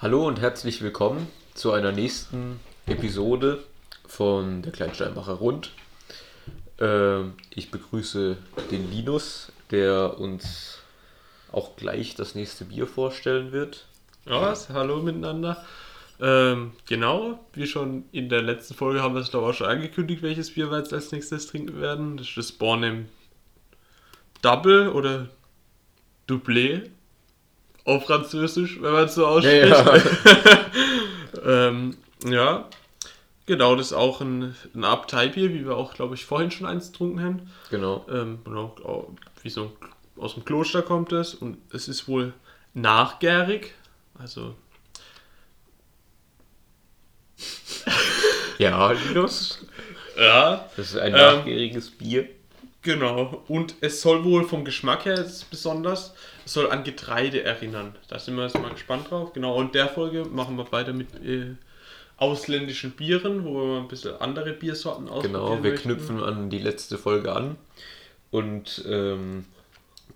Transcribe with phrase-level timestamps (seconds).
[0.00, 3.64] Hallo und herzlich willkommen zu einer nächsten Episode
[4.06, 5.72] von der Kleinsteinbacher Rund.
[6.78, 8.36] Ähm, ich begrüße
[8.70, 10.78] den Linus, der uns
[11.50, 13.86] auch gleich das nächste Bier vorstellen wird.
[14.24, 14.68] Was?
[14.68, 15.64] hallo miteinander.
[16.20, 19.66] Ähm, genau, wie schon in der letzten Folge haben wir es glaube ich auch schon
[19.66, 22.18] angekündigt, welches Bier wir jetzt als nächstes trinken werden.
[22.18, 23.08] Das ist das Bornem
[24.42, 25.28] Double oder
[26.28, 26.88] Doublé
[27.88, 29.68] auf Französisch, wenn man es so ausspricht.
[29.68, 30.02] Ja, ja.
[31.68, 32.68] ähm, ja,
[33.46, 36.92] genau, das ist auch ein, ein Abteibier, wie wir auch, glaube ich, vorhin schon eins
[36.92, 37.50] getrunken haben.
[37.70, 38.04] Genau.
[38.10, 38.74] Ähm, genau,
[39.42, 39.72] wie so
[40.16, 42.32] aus dem Kloster kommt es und es ist wohl
[42.74, 43.74] nachgärig,
[44.18, 44.54] also
[48.58, 49.64] Ja, Linus.
[50.18, 52.28] ja, Das ist ein Ähm, nachgäriges Bier.
[52.82, 57.94] Genau, und es soll wohl vom Geschmack her besonders, es soll an Getreide erinnern.
[58.08, 59.32] Da sind wir jetzt mal gespannt drauf.
[59.32, 61.54] Genau, und der Folge machen wir weiter mit äh,
[62.16, 65.88] ausländischen Bieren, wo wir mal ein bisschen andere Biersorten ausprobieren Genau, wir möchten.
[65.90, 67.56] knüpfen an die letzte Folge an
[68.30, 69.44] und ähm,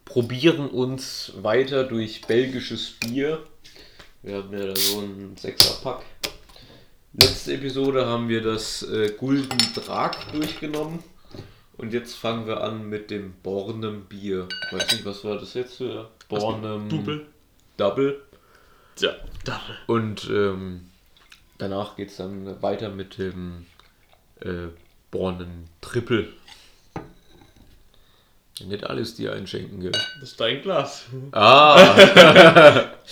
[0.04, 3.42] probieren uns weiter durch belgisches Bier.
[4.22, 6.02] Wir haben ja da so einen Sechserpack.
[7.14, 11.00] Letzte Episode haben wir das äh, Gulden Drag durchgenommen.
[11.76, 14.48] Und jetzt fangen wir an mit dem Bornem Bier.
[14.70, 17.26] Weiß nicht, was war das jetzt für Bornem Double.
[17.76, 18.22] Double.
[18.98, 19.76] Ja, Double.
[19.86, 20.90] Und ähm,
[21.58, 23.66] danach geht es dann weiter mit dem
[24.40, 24.68] äh,
[25.10, 26.28] Bornen Triple.
[28.64, 29.92] Nicht alles dir einschenken, gell?
[29.92, 31.06] Das ist dein Glas.
[31.32, 32.90] Ah!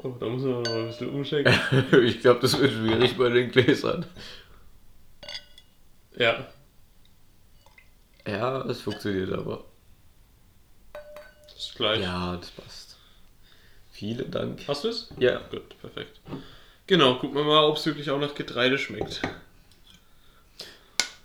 [0.00, 1.52] Oh, da muss man noch mal ein bisschen umschenken.
[2.04, 4.06] ich glaube, das wird schwierig bei den Gläsern.
[6.18, 6.46] Ja.
[8.26, 9.64] Ja, es funktioniert aber.
[10.92, 12.00] Das ist gleich.
[12.02, 12.96] Ja, das passt.
[13.90, 14.60] Vielen Dank.
[14.68, 15.08] Hast du es?
[15.18, 16.20] Ja, Gut, perfekt.
[16.86, 19.20] Genau, gucken wir mal, ob es wirklich auch nach Getreide schmeckt.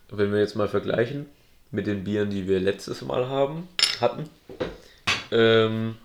[0.09, 1.27] wenn wir jetzt mal vergleichen
[1.71, 3.67] mit den Bieren, die wir letztes Mal haben,
[4.01, 4.29] hatten.
[5.31, 5.95] Ähm,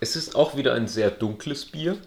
[0.00, 1.98] es ist auch wieder ein sehr dunkles Bier,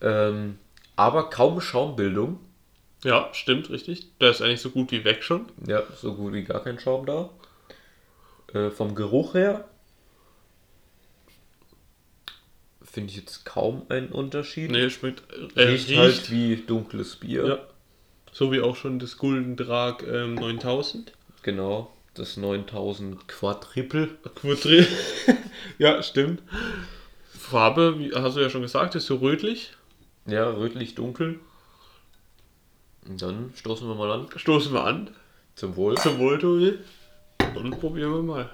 [0.00, 0.58] ähm,
[0.96, 2.38] aber kaum Schaumbildung.
[3.04, 4.08] Ja, stimmt, richtig.
[4.20, 5.46] Der ist eigentlich so gut wie weg schon.
[5.66, 7.30] Ja, so gut wie gar kein Schaum da.
[8.52, 9.64] Äh, vom Geruch her
[12.94, 14.70] finde ich jetzt kaum einen Unterschied.
[14.70, 15.22] Nee, schmeckt.
[15.56, 17.46] Äh, riecht, riecht, halt wie dunkles Bier.
[17.46, 17.58] Ja.
[18.32, 21.12] So wie auch schon das Gulden Drag ähm, 9000.
[21.42, 24.08] Genau, das 9000 Quadriple.
[24.36, 24.86] Quadri.
[25.78, 26.42] ja, stimmt.
[27.36, 29.72] Farbe, wie hast du ja schon gesagt, ist so rötlich.
[30.26, 31.40] Ja, rötlich dunkel.
[33.06, 34.28] Und dann stoßen wir mal an.
[34.34, 35.10] Stoßen wir an.
[35.54, 35.96] Zum Wohl.
[35.98, 36.78] Zum Wohl, Tobi.
[37.54, 38.50] Und probieren wir mal.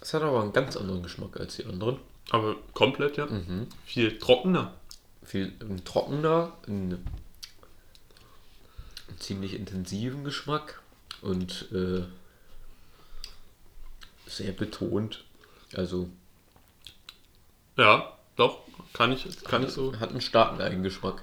[0.00, 1.98] Es hat aber einen ganz anderen Geschmack als die anderen.
[2.30, 3.26] Aber komplett, ja.
[3.26, 3.68] Mhm.
[3.84, 4.74] Viel trockener.
[5.22, 6.92] Viel ein trockener, ein,
[9.08, 10.82] einen ziemlich intensiven Geschmack
[11.22, 12.02] und äh,
[14.26, 15.24] sehr betont.
[15.74, 16.10] Also
[17.76, 18.60] Ja, doch.
[18.92, 19.98] Kann ich, kann ich so.
[19.98, 21.22] hat einen starken Eigengeschmack.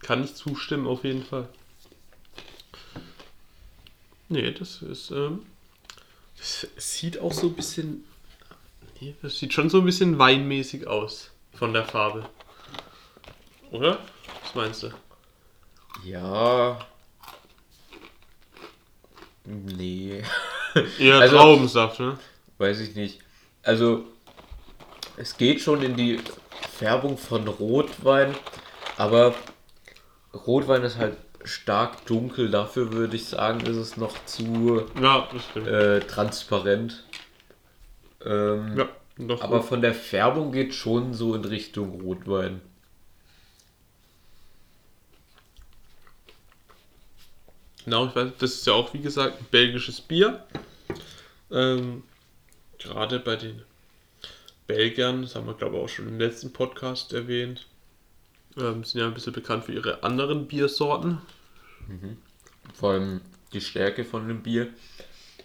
[0.00, 1.48] Kann ich zustimmen, auf jeden Fall.
[4.28, 5.10] Nee, das ist.
[5.10, 5.46] Ähm,
[6.36, 8.04] das sieht auch so ein bisschen.
[9.00, 11.30] Nee, das sieht schon so ein bisschen weinmäßig aus.
[11.54, 12.28] Von der Farbe.
[13.72, 13.98] Oder?
[14.44, 14.90] Was meinst du?
[16.04, 16.78] Ja.
[19.44, 20.22] Nee.
[20.98, 22.18] Eher Also- Traubensaft, ne?
[22.58, 23.20] Weiß ich nicht.
[23.62, 24.04] Also,
[25.18, 26.20] es geht schon in die
[26.76, 28.34] Färbung von Rotwein,
[28.96, 29.34] aber
[30.32, 32.50] Rotwein ist halt stark dunkel.
[32.50, 37.04] Dafür würde ich sagen, ist es noch zu Ja, äh, transparent.
[38.24, 39.42] Ähm, ja, doch.
[39.42, 42.60] aber von der Färbung geht schon so in Richtung Rotwein.
[47.84, 50.44] Genau, ich weiß, das ist ja auch, wie gesagt, ein belgisches Bier.
[51.50, 52.02] Ähm,
[52.78, 53.62] gerade bei den
[54.68, 57.66] Belgiern, das haben wir, glaube ich, auch schon im letzten Podcast erwähnt,
[58.56, 61.18] ähm, sind ja ein bisschen bekannt für ihre anderen Biersorten.
[62.74, 63.20] Vor allem
[63.52, 64.68] die Stärke von dem Bier.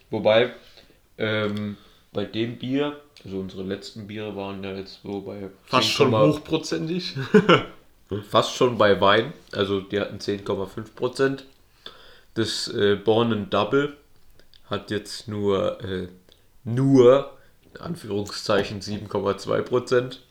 [0.10, 0.54] Wobei
[1.18, 1.78] ähm,
[2.12, 6.16] bei dem Bier, also unsere letzten Biere waren ja jetzt so bei Fast 10, schon
[6.16, 7.16] hochprozentig.
[8.30, 11.46] fast schon bei Wein, also die hatten 10,5 Prozent.
[12.36, 13.96] Das äh, Born Double
[14.70, 16.08] hat jetzt nur, äh,
[16.64, 17.33] nur,
[17.82, 20.22] Anführungszeichen 7,2 Prozent.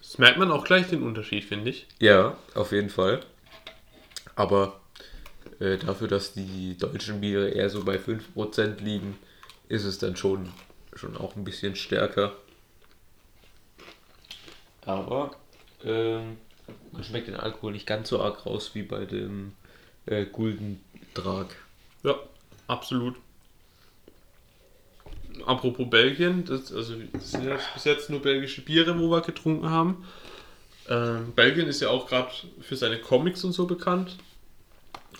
[0.00, 1.86] Das merkt man auch gleich den Unterschied, finde ich.
[1.98, 3.20] Ja, auf jeden Fall.
[4.36, 4.80] Aber
[5.60, 9.18] äh, dafür, dass die deutschen Biere eher so bei 5% liegen,
[9.68, 10.52] ist es dann schon,
[10.94, 12.32] schon auch ein bisschen stärker.
[14.84, 15.34] Aber
[15.84, 16.36] ähm,
[16.92, 19.52] man schmeckt den Alkohol nicht ganz so arg raus wie bei dem
[20.06, 21.54] äh, Guldendrag.
[22.02, 22.16] Ja,
[22.66, 23.16] absolut.
[25.46, 29.68] Apropos Belgien, das, also, das sind jetzt bis jetzt nur belgische Biere, wo wir getrunken
[29.68, 30.04] haben.
[30.88, 34.16] Ähm, Belgien ist ja auch gerade für seine Comics und so bekannt.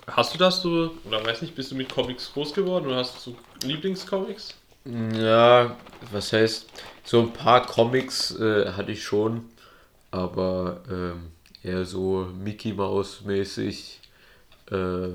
[0.06, 3.26] Hast du das so, oder weiß nicht, bist du mit Comics groß geworden oder hast
[3.26, 4.55] du so Lieblingscomics?
[4.84, 5.76] Ja,
[6.12, 6.69] was heißt,
[7.05, 9.46] so ein paar Comics äh, hatte ich schon,
[10.10, 11.31] aber ähm,
[11.62, 14.00] eher so Mickey Mouse mäßig.
[14.70, 15.08] Äh,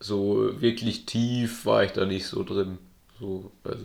[0.00, 2.78] so wirklich tief war ich da nicht so drin.
[3.18, 3.84] So, also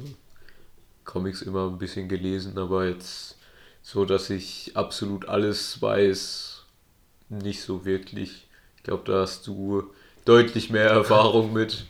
[1.05, 3.37] Comics immer ein bisschen gelesen, aber jetzt
[3.81, 6.63] so, dass ich absolut alles weiß,
[7.29, 8.47] nicht so wirklich.
[8.77, 9.91] Ich glaube, da hast du
[10.25, 11.85] deutlich mehr Erfahrung mit.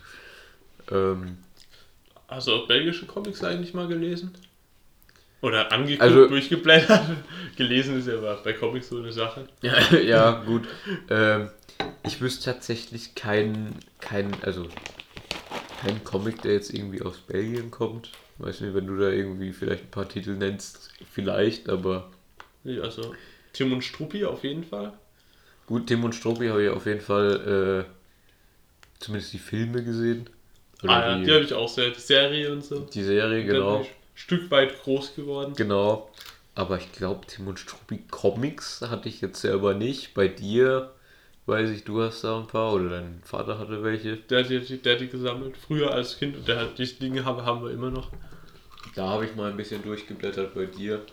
[0.92, 1.38] Ähm,
[2.28, 4.34] Hast du auch belgische Comics eigentlich mal gelesen?
[5.42, 7.04] Oder angeguckt, Also- durchgeblättert?
[7.58, 9.48] gelesen ist ja aber bei Comics so eine Sache.
[9.62, 10.64] Ja, ja gut.
[11.10, 11.50] Ähm,
[12.06, 14.68] ich wüsste tatsächlich keinen, keinen, also
[15.84, 18.10] keinen Comic, der jetzt irgendwie aus Belgien kommt.
[18.38, 22.10] Weiß nicht, wenn du da irgendwie vielleicht ein paar Titel nennst, vielleicht, aber
[22.64, 23.14] Nee, Also
[23.52, 24.94] Tim und Struppi auf jeden Fall.
[25.68, 27.94] gut, Tim und Struppi habe ich auf jeden Fall äh,
[29.00, 30.30] zumindest die Filme gesehen.
[30.82, 32.80] Oder ah ja, die, die habe ich auch sehr, die Serie und so.
[32.80, 33.80] die Serie, genau.
[33.80, 35.54] ein Stück weit groß geworden.
[35.56, 36.10] Genau.
[36.56, 40.14] Aber ich glaube, Tim und Struppi Comics hatte ich jetzt selber nicht.
[40.14, 40.94] Bei dir
[41.46, 44.18] weiß ich, du hast da ein paar oder dein Vater hatte welche.
[44.18, 47.26] Der hat die, der hat die gesammelt, früher als Kind und der hat diese Dinge
[47.26, 48.12] haben, haben wir immer noch.
[48.96, 51.06] Da habe ich mal ein bisschen durchgeblättert bei dir.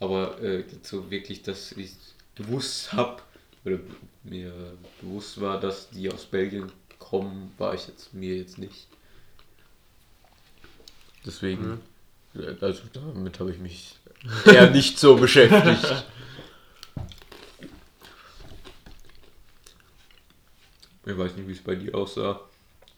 [0.00, 1.92] Aber äh, so wirklich, dass ich
[2.36, 3.20] gewusst habe,
[3.64, 3.78] oder
[4.22, 4.52] mir
[5.00, 8.86] bewusst war, dass die aus Belgien kommen, war ich jetzt mir jetzt nicht.
[11.26, 11.80] Deswegen,
[12.34, 13.96] äh, also damit habe ich mich
[14.46, 16.04] eher nicht so beschäftigt.
[21.08, 22.40] Ich weiß nicht, wie es bei dir aussah.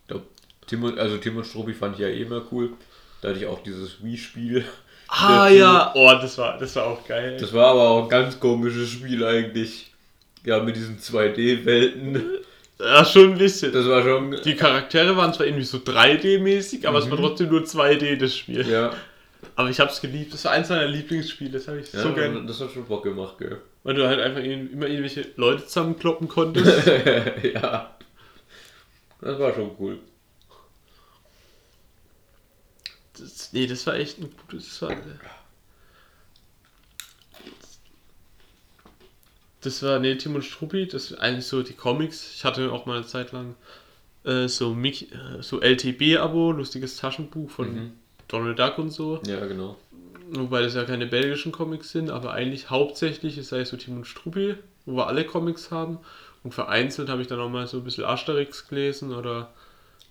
[0.03, 0.23] Ich glaub,
[0.67, 2.71] Tim und, also Tim und Struppi fand ich ja eh immer cool.
[3.23, 4.65] Da hatte ich auch dieses Wii-Spiel.
[5.12, 5.57] Ah dazu.
[5.57, 7.37] ja, oh, das war, das war auch geil.
[7.41, 9.91] Das war aber auch ein ganz komisches Spiel eigentlich.
[10.45, 12.23] Ja, mit diesen 2D-Welten.
[12.79, 13.73] ja, schon ein bisschen.
[13.73, 14.37] Das war schon.
[14.45, 18.65] Die Charaktere waren zwar irgendwie so 3D-mäßig, aber es war trotzdem nur 2D, das Spiel.
[18.69, 18.93] Ja,
[19.56, 20.33] Aber ich hab's geliebt.
[20.33, 21.51] Das war eins meiner Lieblingsspiele.
[21.51, 22.47] Das habe ich ja so gern.
[22.47, 23.59] das hat schon Bock gemacht, gell?
[23.83, 26.87] Weil du halt einfach in- immer irgendwelche Leute zusammenkloppen konntest.
[27.53, 27.97] ja.
[29.20, 29.99] Das war schon cool.
[33.19, 34.78] Das, nee, das war echt ein gutes.
[34.78, 34.96] Das war,
[39.61, 42.32] das war, nee, Tim und Struppi, das sind eigentlich so die Comics.
[42.34, 43.56] Ich hatte auch mal eine Zeit lang
[44.25, 47.93] äh, so, Mickey, äh, so LTB-Abo, lustiges Taschenbuch von Mhm.
[48.28, 49.20] Donald Duck und so.
[49.26, 49.76] Ja, genau.
[50.32, 54.06] Wobei das ja keine belgischen Comics sind, aber eigentlich hauptsächlich ist es so Tim und
[54.06, 54.55] Struppi,
[54.87, 55.99] wo wir alle Comics haben.
[56.43, 59.53] Und vereinzelt habe ich dann auch mal so ein bisschen Asterix gelesen oder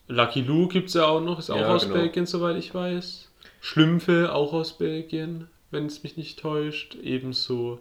[0.08, 1.96] Lucky Luke gibt es ja auch noch, ist auch Ja, aus genau.
[1.96, 3.30] Belgien, soweit ich weiß.
[3.62, 6.96] Schlümpfe auch aus Belgien, wenn es mich nicht täuscht.
[6.96, 7.80] Ebenso.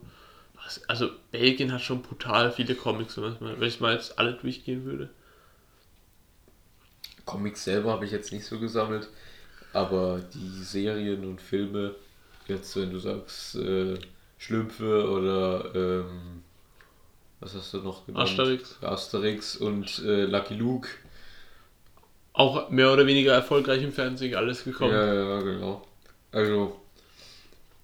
[0.55, 5.09] was- Also Belgien hat schon brutal viele Comics, wenn ich mal jetzt alle durchgehen würde.
[7.25, 9.09] Comics selber habe ich jetzt nicht so gesammelt.
[9.73, 11.95] Aber die Serien und Filme,
[12.47, 13.99] jetzt wenn du sagst, äh,
[14.39, 16.43] Schlümpfe oder ähm,
[17.41, 18.29] was hast du noch genannt?
[18.29, 18.83] Asterix.
[18.83, 20.89] Asterix und äh, Lucky Luke.
[22.33, 24.93] Auch mehr oder weniger erfolgreich im Fernsehen alles gekommen.
[24.93, 25.87] Ja, ja, genau.
[26.33, 26.81] Also,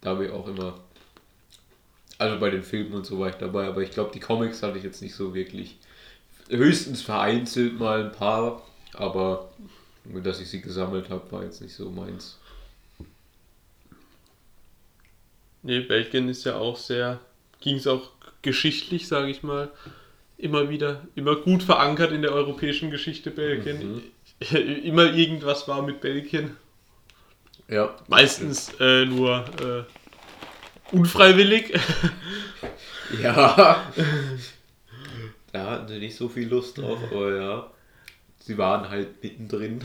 [0.00, 0.78] da habe ich auch immer.
[2.18, 4.78] Also bei den Filmen und so war ich dabei, aber ich glaube, die Comics hatte
[4.78, 5.78] ich jetzt nicht so wirklich.
[6.48, 9.50] Höchstens vereinzelt mal ein paar, aber
[10.04, 12.38] nur, dass ich sie gesammelt habe, war jetzt nicht so meins.
[15.62, 17.20] Nee, Belgien ist ja auch sehr,
[17.60, 18.10] ging es auch
[18.44, 19.72] geschichtlich, sage ich mal,
[20.36, 24.02] immer wieder, immer gut verankert in der europäischen Geschichte Belgien.
[24.84, 26.56] Immer irgendwas war mit Belgien.
[27.68, 27.96] Ja.
[28.08, 31.72] Meistens äh, nur äh, unfreiwillig.
[33.22, 33.84] Ja.
[35.52, 37.70] Da hatten sie nicht so viel Lust drauf, aber ja.
[38.40, 39.80] Sie waren halt mittendrin.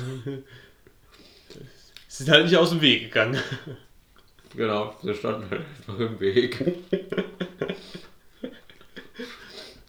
[2.08, 3.40] Sie sind halt nicht aus dem Weg gegangen.
[4.56, 6.76] Genau, sie standen halt einfach im Weg.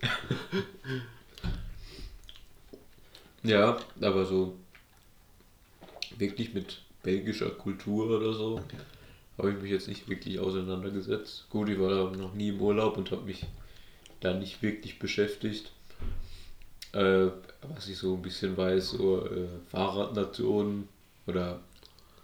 [3.42, 4.57] ja, aber so
[6.19, 8.61] wirklich mit belgischer Kultur oder so
[9.40, 11.47] habe ich mich jetzt nicht wirklich auseinandergesetzt.
[11.49, 13.47] Gut, ich war da noch nie im Urlaub und habe mich
[14.21, 15.73] da nicht wirklich beschäftigt.
[16.92, 17.28] Äh,
[17.62, 20.88] was ich so ein bisschen weiß, so äh, Fahrradnationen
[21.26, 21.61] oder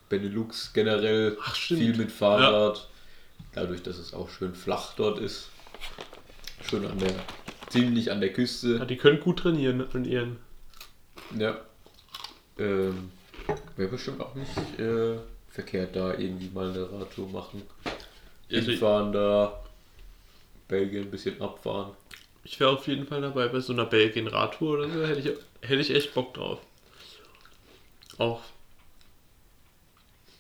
[0.09, 2.88] Benelux generell Ach, viel mit Fahrrad.
[3.52, 5.49] Dadurch, dass es auch schön flach dort ist.
[6.68, 7.14] Schon an der,
[7.68, 8.87] ziemlich an der Ja, Küste.
[8.87, 10.38] die können gut trainieren ihren.
[11.38, 11.61] Ja.
[12.58, 13.11] Ähm,
[13.76, 15.18] Wäre bestimmt auch nicht äh,
[15.49, 17.62] verkehrt, da irgendwie mal eine Radtour machen.
[18.50, 19.62] Also ich Hinfahren da,
[20.68, 21.92] Belgien ein bisschen abfahren.
[22.44, 25.06] ich wäre auf jeden Fall dabei bei so einer Belgien-Radtour oder so.
[25.06, 26.61] Hätte ich, hätte ich echt Bock drauf.
[28.18, 28.42] Auch.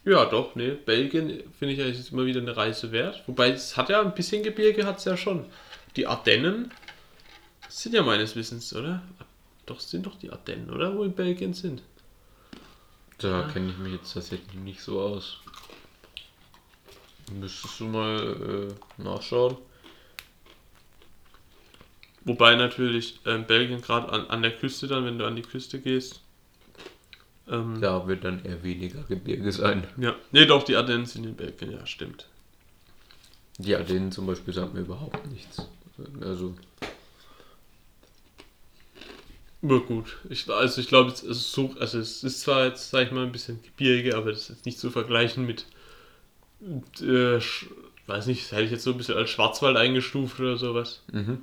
[0.04, 0.70] Ja, doch, ne.
[0.72, 3.22] Belgien finde ich eigentlich ist immer wieder eine Reise wert.
[3.26, 5.46] Wobei es hat ja ein bisschen Gebirge, hat es ja schon.
[5.96, 6.70] Die Ardennen
[7.68, 9.02] sind ja meines Wissens, oder?
[9.66, 10.96] Doch, sind doch die Ardennen, oder?
[10.96, 11.82] Wo in Belgien sind.
[13.18, 15.38] Da kenne ich mich jetzt tatsächlich nicht so aus.
[17.32, 19.56] Müsstest du mal äh, nachschauen.
[22.24, 25.80] Wobei natürlich ähm, Belgien gerade an, an der Küste dann, wenn du an die Küste
[25.80, 26.20] gehst.
[27.48, 27.80] Ähm.
[27.80, 29.86] Da wird dann eher weniger Gebirge sein.
[29.96, 30.14] ja.
[30.32, 32.26] Ne, doch, die Ardennen sind in Belgien, ja, stimmt.
[33.58, 35.66] Die Ardennen zum Beispiel sagt mir überhaupt nichts.
[36.20, 36.54] Also,
[39.66, 40.16] Aber gut.
[40.28, 43.24] Ich, also ich glaube, es ist so, also es ist zwar jetzt, sag ich mal,
[43.24, 45.66] ein bisschen Gebirge, aber das ist jetzt nicht zu vergleichen mit,
[47.00, 47.40] äh,
[48.06, 51.02] weiß nicht, das hätte ich jetzt so ein bisschen als Schwarzwald eingestuft oder sowas.
[51.12, 51.38] mhm.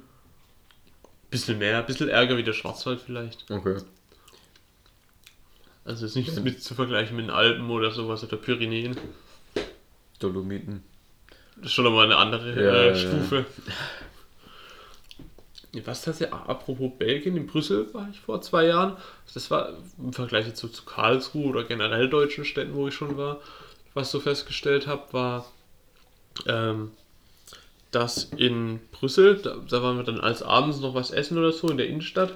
[1.29, 3.49] Bisschen mehr, ein bisschen ärger wie der Schwarzwald vielleicht.
[3.51, 3.77] okay.
[5.83, 6.41] Also es ist nicht Ja.
[6.41, 8.95] mit zu vergleichen mit den Alpen oder sowas oder Pyrenäen.
[10.19, 10.81] Dolomiten.
[11.57, 13.45] Das ist schon nochmal eine andere Ja, äh, ja, Stufe.
[15.85, 18.95] Was das ja, apropos Belgien, in Brüssel war ich vor zwei Jahren.
[19.33, 23.17] Das war im Vergleich jetzt so zu Karlsruhe oder generell deutschen Städten, wo ich schon
[23.17, 23.39] war,
[23.95, 25.51] was so festgestellt habe, war,
[26.45, 26.91] ähm,
[27.89, 31.67] dass in Brüssel, da, da waren wir dann als abends noch was essen oder so
[31.69, 32.33] in der Innenstadt.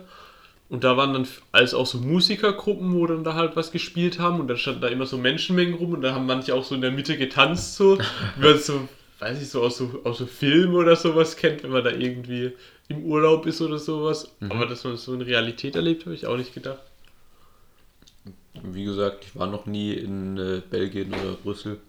[0.70, 4.39] Und da waren dann als auch so Musikergruppen, wo dann da halt was gespielt haben
[4.39, 6.82] und dann standen da immer so Menschenmengen rum und da haben manche auch so in
[6.82, 7.98] der Mitte getanzt, so,
[8.38, 8.88] wie man so,
[9.20, 12.51] weiß ich, so aus so, aus so Filmen oder sowas kennt, wenn man da irgendwie
[12.88, 14.32] im Urlaub ist oder sowas.
[14.50, 16.79] Aber dass man das so in Realität erlebt, habe ich auch nicht gedacht.
[18.63, 21.79] Wie gesagt, ich war noch nie in äh, Belgien oder Brüssel.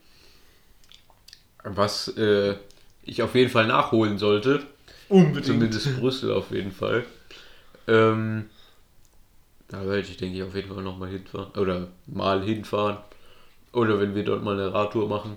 [1.64, 2.56] Was äh,
[3.02, 4.62] ich auf jeden Fall nachholen sollte.
[5.08, 5.46] Unbedingt.
[5.46, 7.04] Zumindest Brüssel auf jeden Fall.
[7.86, 8.50] Ähm,
[9.68, 11.50] da werde ich, denke ich, auf jeden Fall nochmal hinfahren.
[11.58, 12.98] Oder mal hinfahren.
[13.72, 15.36] Oder wenn wir dort mal eine Radtour machen.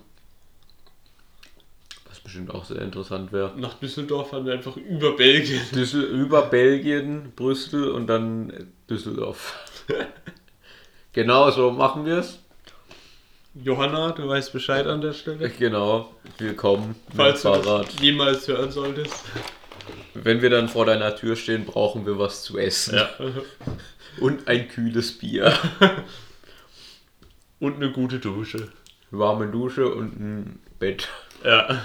[2.24, 3.54] Bestimmt auch sehr interessant wäre.
[3.58, 5.62] Nach Düsseldorf fahren wir einfach über Belgien.
[5.74, 9.56] Düssel über Belgien, Brüssel und dann Düsseldorf.
[11.13, 12.40] genau so machen wir es.
[13.54, 15.50] Johanna, du weißt Bescheid an der Stelle.
[15.50, 19.25] Genau, willkommen Falls du das jemals hören solltest.
[20.13, 22.96] Wenn wir dann vor deiner Tür stehen, brauchen wir was zu essen.
[22.96, 23.10] Ja.
[24.20, 25.54] Und ein kühles Bier.
[27.60, 28.70] Und eine gute Dusche.
[29.12, 31.10] Warme Dusche und ein Bett.
[31.44, 31.82] Ja.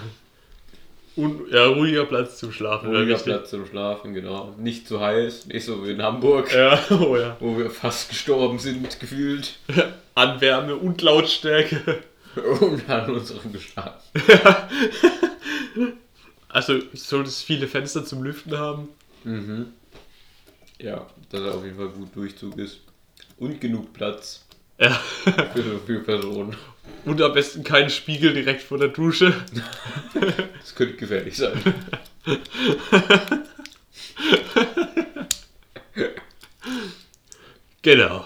[1.17, 2.89] Und ja, ruhiger Platz zum Schlafen.
[2.91, 3.25] Ruhiger wichtig.
[3.25, 4.55] Platz zum Schlafen, genau.
[4.59, 7.37] Nicht zu heiß, nicht so wie in Hamburg, Ja, oh ja.
[7.41, 9.59] wo wir fast gestorben sind, gefühlt.
[10.15, 12.03] An Wärme und Lautstärke.
[12.61, 14.03] Und an unserem Gestart.
[16.49, 18.89] Also, sollte es viele Fenster zum Lüften haben.
[19.25, 19.69] Mhm.
[20.79, 22.81] Ja, dass er auf jeden Fall gut Durchzug ist.
[23.39, 24.45] Und genug Platz
[24.79, 24.91] Ja.
[24.91, 26.55] für so viele Personen.
[27.05, 29.33] Und am besten keinen Spiegel direkt vor der Dusche.
[30.61, 31.63] Das könnte gefährlich sein.
[37.83, 38.25] Genau.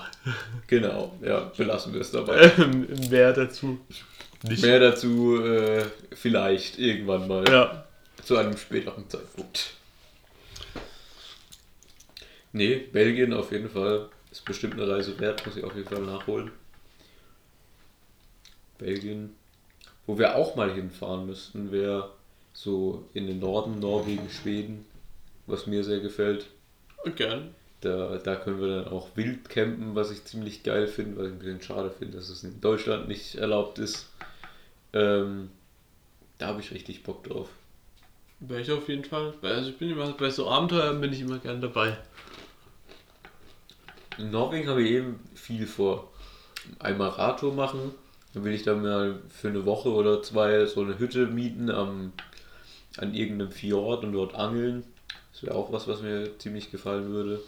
[0.67, 2.53] Genau, ja, belassen wir es dabei.
[2.59, 3.79] Ähm, Mehr dazu.
[4.43, 4.63] Nicht.
[4.63, 7.85] Mehr dazu äh, vielleicht irgendwann mal Ja.
[8.25, 9.75] zu einem späteren Zeitpunkt.
[12.53, 16.01] Nee, Belgien auf jeden Fall ist bestimmt eine Reise wert, muss ich auf jeden Fall
[16.03, 16.51] nachholen.
[18.81, 19.35] Belgien.
[20.07, 22.11] Wo wir auch mal hinfahren müssten, wäre
[22.53, 24.87] so in den Norden, Norwegen, Schweden,
[25.47, 26.47] was mir sehr gefällt.
[27.17, 27.55] Gern.
[27.81, 31.33] Da, da können wir dann auch wild campen, was ich ziemlich geil finde, was ich
[31.33, 34.11] ein bisschen schade finde, dass es in Deutschland nicht erlaubt ist.
[34.93, 35.51] Ähm,
[36.39, 37.49] da habe ich richtig Bock drauf.
[38.41, 39.35] Wäre ich auf jeden Fall.
[39.43, 41.97] Also ich bin immer bei so Abenteuern bin ich immer gern dabei.
[44.19, 46.11] In Norwegen habe ich eben viel vor.
[46.79, 47.93] Einmal Radtour machen,
[48.35, 52.13] dann will ich dann mal für eine Woche oder zwei so eine Hütte mieten am,
[52.97, 54.85] an irgendeinem Fjord und dort angeln.
[55.33, 57.41] Das wäre auch was, was mir ziemlich gefallen würde.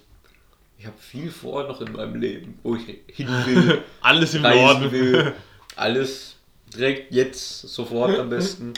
[0.78, 4.90] Ich habe viel vor noch in meinem Leben, wo ich hin will, Alles im Norden.
[4.90, 5.32] will.
[5.76, 6.36] Alles
[6.74, 8.72] direkt jetzt, sofort am besten.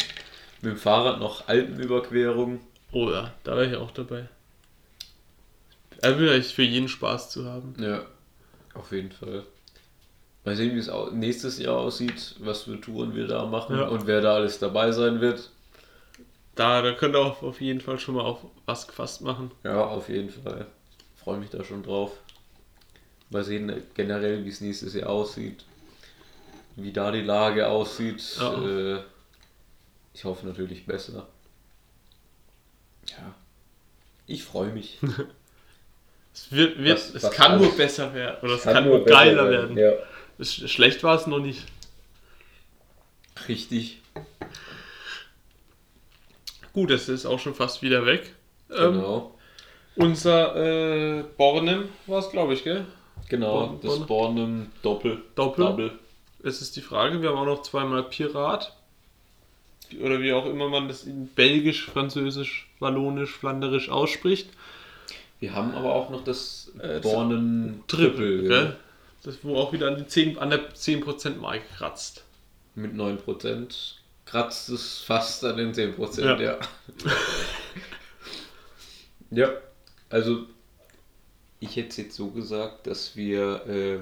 [0.61, 2.61] Mit dem Fahrrad noch Alpenüberquerung.
[2.93, 4.29] Oh ja, da wäre ich auch dabei.
[6.03, 7.75] Er will eigentlich für jeden Spaß zu haben.
[7.79, 8.05] Ja,
[8.75, 9.45] auf jeden Fall.
[10.45, 13.89] Mal sehen, wie es nächstes Jahr aussieht, was für Touren wir da machen Ja.
[13.89, 15.51] und wer da alles dabei sein wird.
[16.55, 19.51] Da, da könnt ihr auch auf jeden Fall schon mal auf was gefasst machen.
[19.65, 20.67] Ja, auf jeden Fall.
[21.17, 22.13] Freue mich da schon drauf.
[23.31, 25.65] Mal sehen äh, generell, wie es nächstes Jahr aussieht.
[26.77, 28.23] Wie da die Lage aussieht.
[28.39, 28.97] Ja.
[28.97, 29.01] Äh,
[30.13, 31.27] ich hoffe natürlich besser.
[33.09, 33.35] Ja.
[34.27, 34.99] Ich freue mich.
[36.37, 38.39] Es, wird, wird, Was- es was kann nur alles- besser werden.
[38.43, 39.79] Oder es kann, nur geiler werden.
[39.79, 39.93] Ja.
[40.41, 41.65] Schlecht war es noch nicht.
[43.49, 44.01] Richtig.
[46.73, 48.35] Gut, es ist auch schon fast wieder weg.
[48.71, 49.35] Ähm, Genau.
[49.97, 50.57] unser
[51.19, 52.85] äh, Bornem war es, glaube ich, gell?
[53.29, 53.67] Genau.
[53.69, 55.23] Born- Das Born- Bornem Doppel.
[55.37, 55.65] Doppel.
[55.65, 55.99] Double.
[56.43, 58.77] Es ist die Frage, wir haben auch noch zweimal Pirat.
[60.03, 64.49] Oder wie auch immer man das in Belgisch, Französisch, Wallonisch, Flanderisch ausspricht.
[65.41, 68.77] Wir haben aber auch noch das Äh, das- Bornem Triple, Triple.
[69.25, 72.23] Das, wo auch wieder an, die 10, an der 10% Marke kratzt.
[72.75, 73.95] Mit 9%
[74.27, 76.41] kratzt es fast an den 10%, Ja.
[76.41, 76.59] ja.
[79.31, 79.51] Ja,
[80.11, 80.45] also
[81.61, 83.99] ich hätte es jetzt so gesagt, dass wir, äh,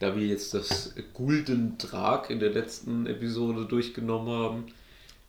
[0.00, 4.66] da wir jetzt das Gulden Drag in der letzten Episode durchgenommen haben,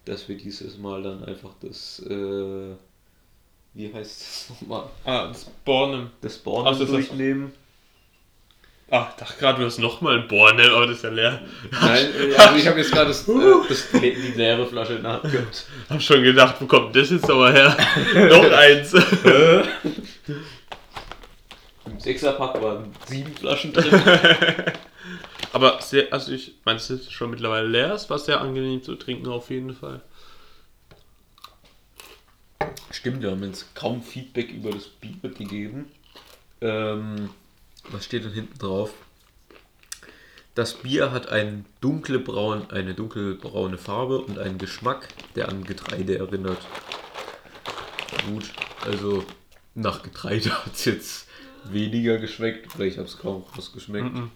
[0.06, 2.76] dass wir dieses Mal dann einfach das, äh,
[3.74, 6.12] wie heißt das nochmal, Ah, das Bornem.
[6.22, 7.52] das Bornen das ist das- durchnehmen.
[8.96, 11.42] Ach, ich dachte gerade, du hast nochmal ein Bornem, aber das ist ja leer.
[11.72, 13.34] Nein, äh, also ich habe jetzt gerade das, äh,
[13.68, 15.66] das, die leere Flasche in der Hand gehabt.
[15.90, 17.76] Hab schon gedacht, wo kommt das jetzt aber her?
[18.30, 18.94] Noch eins.
[21.88, 24.00] Im Sechserpack waren sieben Flaschen drin.
[25.54, 28.94] aber sehr, also ich meine, es ist schon mittlerweile leer, es war sehr angenehm zu
[28.94, 30.02] trinken auf jeden Fall.
[32.92, 35.92] Stimmt, wir haben jetzt kaum Feedback über das Bier gegeben.
[36.62, 37.32] Ähm,
[37.90, 38.94] was steht denn hinten drauf?
[40.56, 46.60] Das Bier hat ein dunklebraun, eine dunkelbraune Farbe und einen Geschmack, der an Getreide erinnert.
[48.28, 49.26] Gut, also
[49.74, 51.28] nach Getreide hat es jetzt
[51.66, 52.72] weniger geschmeckt.
[52.72, 54.14] Vielleicht habe es kaum rausgeschmeckt.
[54.14, 54.32] Mhm.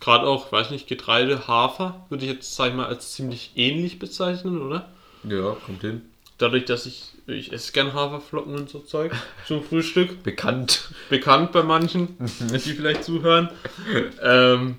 [0.00, 3.98] Gerade auch, weiß nicht, Getreide, Hafer würde ich jetzt, sag ich mal, als ziemlich ähnlich
[3.98, 4.90] bezeichnen, oder?
[5.24, 6.09] Ja, kommt hin.
[6.40, 9.12] Dadurch, dass ich, ich esse gern Haferflocken und so Zeug
[9.46, 10.22] zum Frühstück.
[10.22, 10.88] Bekannt.
[11.10, 13.50] bekannt bei manchen, die vielleicht zuhören.
[14.22, 14.76] Ähm,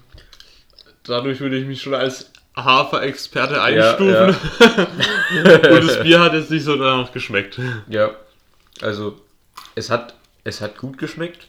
[1.03, 4.35] dadurch würde ich mich schon als Hafer-Experte einstufen.
[5.45, 7.59] Und das Bier hat jetzt nicht so danach geschmeckt.
[7.87, 8.15] Ja,
[8.81, 9.21] also
[9.75, 11.47] es hat, es hat gut geschmeckt.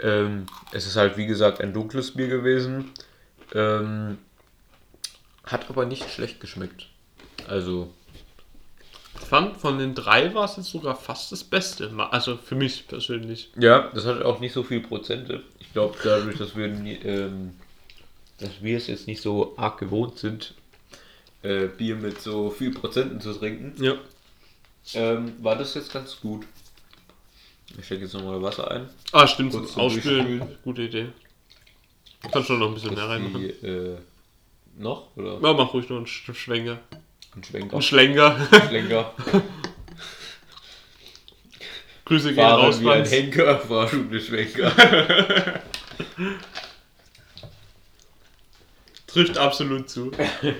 [0.00, 2.90] Ähm, es ist halt wie gesagt ein dunkles Bier gewesen.
[3.54, 4.18] Ähm,
[5.44, 6.88] hat aber nicht schlecht geschmeckt.
[7.46, 7.94] Also,
[9.22, 11.90] fand, von den drei war es jetzt sogar fast das Beste.
[12.10, 13.50] Also für mich persönlich.
[13.56, 15.42] ja, das hat auch nicht so viel Prozente.
[15.58, 17.54] Ich glaube, dadurch, dass wir, ähm,
[18.38, 20.54] dass wir es jetzt nicht so arg gewohnt sind,
[21.42, 23.94] äh, Bier mit so viel Prozenten zu trinken, Ja.
[24.94, 26.44] ähm, war das jetzt ganz gut.
[27.78, 28.88] Ich stecke jetzt nochmal Wasser ein.
[29.12, 29.52] Ah, stimmt.
[29.52, 30.42] Kurz Zum Ausspülen.
[30.64, 31.06] Gute Idee.
[32.32, 33.40] Kann schon noch ein bisschen mehr reinmachen.
[33.40, 33.96] die, äh,
[34.76, 35.16] noch?
[35.16, 35.34] Oder?
[35.40, 36.78] Ja, mach ruhig noch einen Sch- Schwenker.
[37.36, 37.76] Ein Schwenker.
[37.76, 38.48] Ein Schlenker.
[38.68, 39.14] Schlenker.
[42.04, 43.04] Grüße gehen raus, wie ein.
[43.04, 44.72] Henker, Fahrschule Schwenker.
[49.06, 50.10] Trifft absolut zu.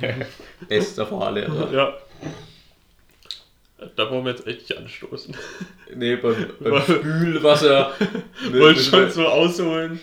[0.69, 1.73] Bester Fahrlehrer.
[1.73, 1.99] Ja.
[3.97, 5.37] Da brauchen wir jetzt echt nicht anstoßen.
[5.95, 7.95] Nee, beim, beim Spülwasser.
[8.51, 9.99] Wollte schon so ausholen.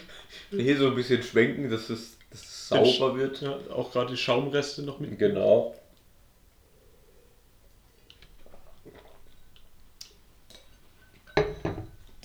[0.51, 3.41] Hier so ein bisschen schwenken, dass es, dass es sauber wird.
[3.41, 5.17] Ja, auch gerade die Schaumreste noch mit.
[5.17, 5.75] Genau.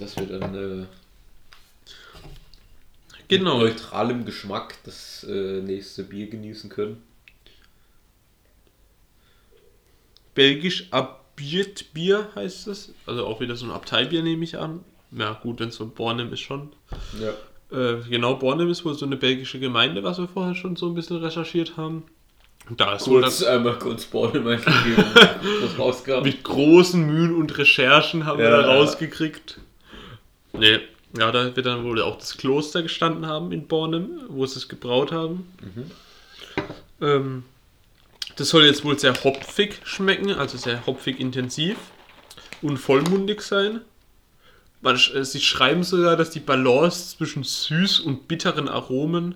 [0.02, 0.86] Dass wir dann äh,
[3.28, 3.58] Genau.
[3.60, 7.02] mit neutralem Geschmack das äh, nächste Bier genießen können.
[10.34, 12.92] Belgisch Abiert Bier heißt es.
[13.06, 14.80] Also auch wieder so ein Abteibier nehme ich an.
[15.12, 16.72] Ja gut, wenn es so ein Bornem ist schon.
[17.20, 17.32] Ja.
[17.76, 20.94] Äh, genau, Bornem ist wohl so eine belgische Gemeinde, was wir vorher schon so ein
[20.94, 22.04] bisschen recherchiert haben.
[22.68, 25.04] Und da ist wohl Kurz das, einmal kurz Borne mal gegeben,
[25.62, 26.22] was rauskam.
[26.22, 28.74] mit großen Mühen und Recherchen haben wir Ja, da ja.
[28.78, 29.58] rausgekriegt.
[30.52, 30.80] Nee,
[31.18, 34.68] ja, da wird dann wohl auch das Kloster gestanden haben in Bornem, wo sie es
[34.68, 35.46] gebraut haben.
[37.00, 37.44] Ähm,
[38.36, 41.76] das soll jetzt wohl sehr hopfig schmecken, also sehr hopfig intensiv
[42.62, 43.82] und vollmundig sein.
[44.80, 49.34] Man, äh, sie schreiben sogar, dass die Balance zwischen süß und bitteren Aromen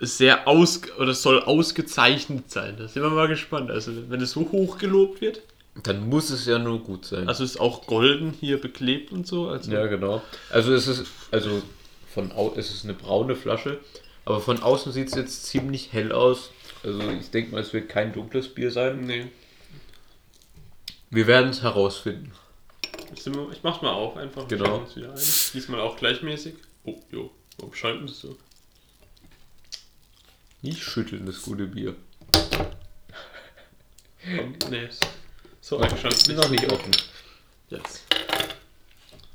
[0.00, 2.76] sehr aus oder soll ausgezeichnet sein.
[2.78, 3.70] Da sind wir mal gespannt.
[3.70, 5.42] Also wenn es so hoch gelobt wird,
[5.86, 7.28] dann muss es ja nur gut sein.
[7.28, 9.48] Also ist auch golden hier beklebt und so.
[9.48, 10.22] Also ja, genau.
[10.50, 11.62] Also es ist, also
[12.12, 13.78] von au es ist eine braune Flasche,
[14.24, 16.50] aber von außen sieht es jetzt ziemlich hell aus.
[16.82, 19.04] Also ich denke mal, es wird kein dunkles Bier sein.
[19.04, 19.26] Nee.
[21.10, 22.32] Wir werden es herausfinden.
[23.12, 24.46] Ich mach's mal auf einfach.
[24.48, 24.86] Genau.
[24.94, 25.20] Wieder ein.
[25.54, 26.54] Diesmal auch gleichmäßig.
[26.84, 27.30] Oh, jo.
[27.58, 28.36] Warum scheint das so?
[30.60, 31.94] Nicht schütteln, das gute Bier.
[34.36, 34.88] Komm, nee.
[35.68, 36.26] So eingeschaltet.
[36.28, 36.90] Ist noch nicht offen.
[37.68, 38.06] Jetzt.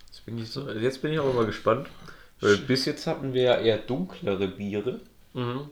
[0.07, 1.87] Jetzt bin ich, so, jetzt bin ich aber mal gespannt.
[2.41, 4.99] Weil bis jetzt hatten wir ja eher dunklere Biere.
[5.33, 5.69] Mhm.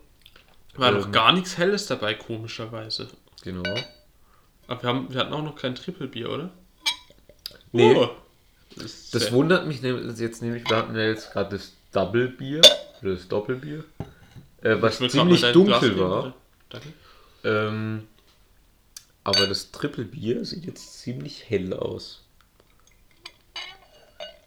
[0.76, 1.12] War noch Ähm.
[1.12, 3.08] gar nichts Helles dabei, komischerweise.
[3.44, 3.64] Genau.
[4.68, 6.52] Aber wir, haben, wir hatten auch noch kein Triple-Bier, oder?
[7.72, 7.96] Nee.
[7.96, 8.12] Oh.
[8.76, 12.62] Das, Das wundert mich jetzt nämlich, wir hatten ja jetzt gerade das Double-Bier,
[13.02, 13.84] oder das Doppelbier,
[14.62, 16.36] äh, was Ich ziemlich dunkel war.
[17.44, 18.08] Ähm,
[19.24, 22.22] aber das Triple-Bier sieht jetzt ziemlich hell aus.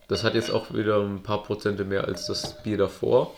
[0.09, 3.35] Das hat jetzt auch wieder ein paar Prozente mehr als das Bier davor.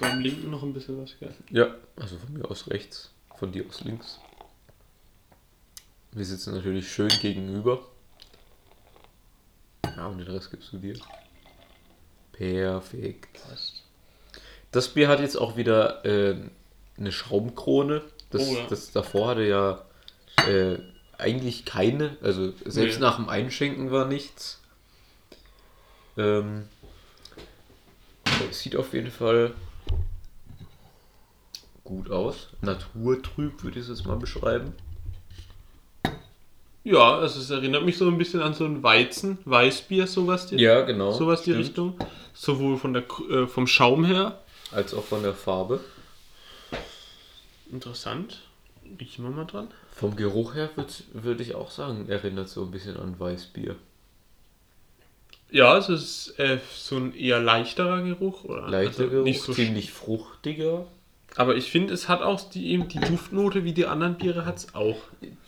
[0.00, 1.34] Beim linken noch ein bisschen was, gell?
[1.50, 4.18] Ja, also von mir aus rechts, von dir aus links.
[6.12, 7.80] Wir sitzen natürlich schön gegenüber.
[9.96, 10.98] Ja, und den Rest gibst du dir.
[12.32, 13.40] Perfekt.
[13.48, 13.82] Passt.
[14.70, 16.36] Das Bier hat jetzt auch wieder äh,
[16.96, 18.02] eine Schaumkrone.
[18.30, 18.66] Das, Oh ja.
[18.68, 19.84] das davor hatte ja
[20.46, 20.78] äh,
[21.16, 22.16] eigentlich keine.
[22.22, 23.00] Also selbst Nee.
[23.00, 24.60] nach dem Einschenken war nichts.
[26.16, 26.64] Ähm,
[28.50, 29.52] sieht auf jeden Fall
[31.84, 32.48] gut aus.
[32.60, 34.72] Naturtrüb würde ich es jetzt mal beschreiben.
[36.84, 40.56] Ja, also es erinnert mich so ein bisschen an so ein Weizen, Weißbier, sowas die,
[40.56, 41.12] Ja, genau.
[41.12, 41.64] sowas die stimmt.
[41.66, 41.98] Richtung.
[42.32, 44.40] Sowohl von der, äh, vom Schaum her.
[44.70, 45.80] Als auch von der Farbe.
[47.70, 48.40] Interessant.
[49.00, 49.68] Riechen wir mal dran.
[49.92, 53.76] Vom Geruch her würde würd ich auch sagen, erinnert so ein bisschen an Weißbier.
[55.50, 58.44] Ja, es ist äh, so ein eher leichterer Geruch.
[58.44, 58.68] Oder?
[58.68, 60.86] Leichter also Geruch, Nicht so ziemlich fruchtiger.
[61.36, 64.56] Aber ich finde, es hat auch die, eben die Duftnote wie die anderen Biere hat
[64.58, 64.98] es auch.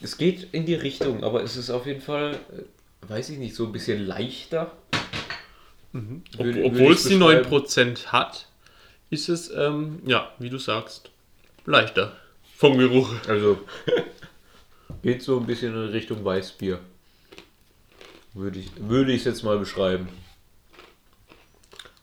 [0.01, 3.55] Es geht in die Richtung, aber es ist auf jeden Fall, äh, weiß ich nicht,
[3.55, 4.73] so ein bisschen leichter.
[5.93, 7.51] Ob, Würde- Obwohl es die beschreiben.
[7.51, 8.47] 9% hat,
[9.11, 11.11] ist es, ähm, ja, wie du sagst,
[11.67, 12.17] leichter.
[12.61, 13.09] Vom Geruch.
[13.27, 13.59] Also
[15.03, 16.79] geht so ein bisschen in Richtung Weißbier.
[18.35, 20.09] Würde ich würde ich es jetzt mal beschreiben.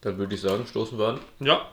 [0.01, 1.19] Dann würde ich sagen, stoßen wir an.
[1.39, 1.69] Ja,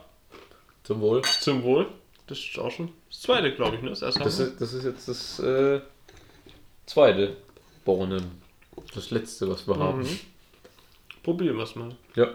[0.83, 1.23] Zum Wohl.
[1.23, 1.87] zum Wohl.
[2.27, 3.89] Das ist auch schon das zweite, glaube ich, ne?
[3.89, 4.51] Das erste Das haben wir.
[4.53, 5.81] ist, das ist jetzt das äh,
[6.85, 7.37] zweite
[7.85, 8.39] Bornen.
[8.93, 10.01] Das letzte, was wir haben.
[10.01, 10.19] Mhm.
[11.23, 11.89] Probieren wir es mal.
[12.15, 12.27] Ja.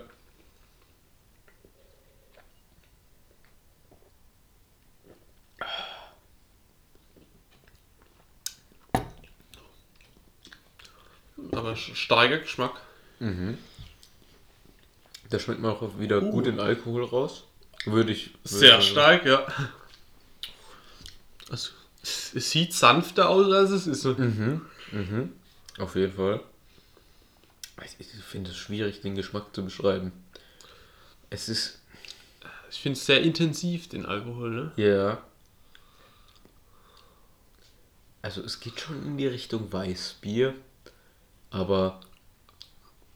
[11.53, 12.81] Aber starker Geschmack.
[15.29, 17.45] Da schmeckt man auch wieder gut den Alkohol raus.
[17.85, 18.35] Würde ich.
[18.43, 18.83] würde Sehr sagen.
[18.83, 19.47] stark, ja.
[21.51, 21.71] Also,
[22.03, 24.07] es es sieht sanfter aus, als es ist.
[24.07, 26.41] Auf jeden Fall.
[27.85, 30.13] Ich, ich finde es schwierig, den Geschmack zu beschreiben.
[31.31, 31.81] Es ist.
[32.71, 34.73] Ich finde es sehr intensiv, den Alkohol, ne?
[34.77, 35.23] Ja.
[38.23, 40.55] Also es geht schon in die Richtung Weißbier.
[41.51, 42.01] Aber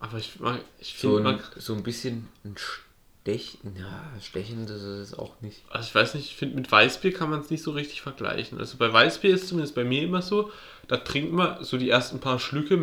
[0.00, 0.32] Aber ich,
[0.80, 3.74] ich so finde, man- so ein bisschen ein Stechen.
[3.78, 5.62] Ja, Stechen, das ist es auch nicht.
[5.70, 8.58] also ich weiß nicht, ich finde, mit Weißbier kann man es nicht so richtig vergleichen.
[8.58, 10.50] Also bei Weißbier ist zumindest bei mir immer so,
[10.88, 12.76] da trinkt man so die ersten paar Schlücke,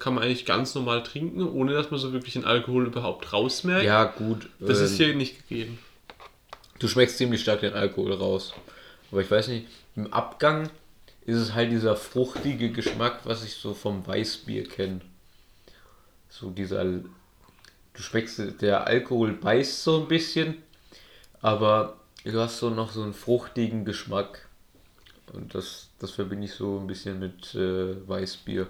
[0.00, 3.84] kann man eigentlich ganz normal trinken, ohne dass man so wirklich den Alkohol überhaupt rausmerkt.
[3.84, 4.48] Ja, gut.
[4.58, 5.78] Das ist ähm, hier nicht gegeben.
[6.80, 8.52] Du schmeckst ziemlich stark den Alkohol raus.
[9.12, 10.70] Aber ich weiß nicht, im Abgang
[11.26, 15.00] ist es halt dieser fruchtige Geschmack, was ich so vom Weißbier kenne.
[16.28, 16.84] So dieser.
[16.84, 20.56] Du schmeckst, der Alkohol beißt so ein bisschen,
[21.40, 24.48] aber du hast so noch so einen fruchtigen Geschmack.
[25.32, 28.66] Und das, das verbinde ich so ein bisschen mit äh, Weißbier.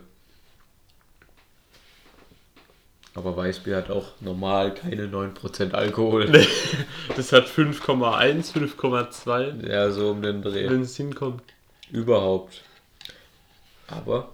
[3.14, 6.30] Aber Weißbier hat auch normal keine 9% Alkohol.
[7.16, 10.68] Das hat 5,1, 5,2, Ja, so um den Dreh.
[10.68, 11.42] wenn es hinkommt.
[11.90, 12.62] Überhaupt.
[13.88, 14.32] Aber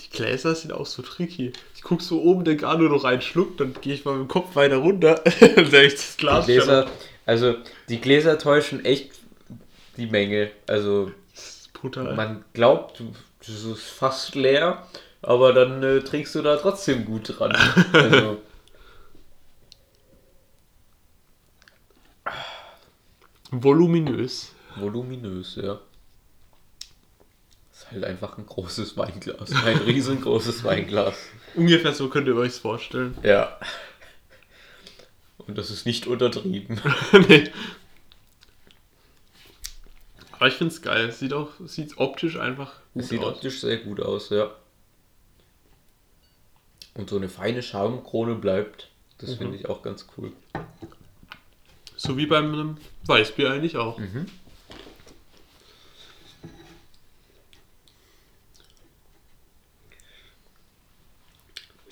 [0.00, 1.52] Die Gläser sind auch so tricky.
[1.74, 4.28] Ich guck so oben, denke, ah, nur noch einen Schluck, dann gehe ich mal mit
[4.28, 5.22] dem Kopf weiter runter.
[5.40, 6.92] sehe ich das die Glas Gläser, schon.
[7.26, 7.54] also
[7.88, 9.10] die Gläser täuschen echt
[9.96, 10.50] die Menge.
[10.66, 11.12] Also
[12.16, 14.86] man glaubt, du- das ist fast leer,
[15.22, 17.52] aber dann äh, trinkst du da trotzdem gut dran.
[17.92, 18.38] Also,
[23.50, 24.52] Voluminös.
[24.76, 25.80] voluminös, ja.
[27.90, 29.52] Ist halt einfach ein großes Weinglas.
[29.64, 31.16] Ein riesengroßes Weinglas.
[31.54, 33.16] Ungefähr so könnt ihr euch vorstellen.
[33.22, 33.58] Ja.
[35.38, 36.80] Und das ist nicht untertrieben.
[37.28, 37.50] nee.
[40.32, 41.10] Aber ich finde es geil.
[41.12, 43.36] Sieht auch sieht optisch einfach gut Es sieht aus.
[43.36, 44.50] optisch sehr gut aus, ja.
[46.94, 48.90] Und so eine feine Schaumkrone bleibt.
[49.18, 50.32] Das finde ich auch ganz cool.
[51.96, 53.98] So wie beim Weißbier eigentlich auch.